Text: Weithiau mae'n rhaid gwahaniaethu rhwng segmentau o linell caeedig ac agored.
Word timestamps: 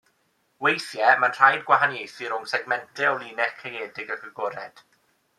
Weithiau 0.67 1.19
mae'n 1.23 1.35
rhaid 1.35 1.59
gwahaniaethu 1.67 2.29
rhwng 2.31 2.49
segmentau 2.53 3.09
o 3.11 3.19
linell 3.25 3.53
caeedig 3.59 4.09
ac 4.15 4.25
agored. 4.31 4.81